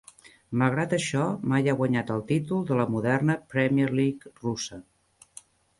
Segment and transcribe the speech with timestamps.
[0.61, 4.85] Malgrat això, mai ha guanyat el títol de la moderna Premier League russa.